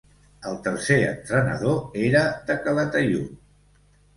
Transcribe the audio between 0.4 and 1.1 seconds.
El tercer